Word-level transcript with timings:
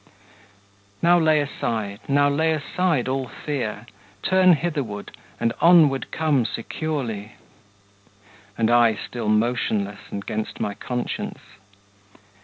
Now 1.03 1.19
lay 1.19 1.39
aside, 1.41 1.99
now 2.07 2.27
lay 2.27 2.53
aside 2.53 3.07
all 3.07 3.27
fear, 3.27 3.85
Turn 4.23 4.53
hitherward, 4.53 5.15
and 5.39 5.53
onward 5.61 6.09
come 6.11 6.43
securely;" 6.43 7.33
And 8.57 8.71
I 8.71 8.95
still 8.95 9.29
motionless, 9.29 9.99
and 10.09 10.25
'gainst 10.25 10.59
my 10.59 10.73
conscience! 10.73 11.37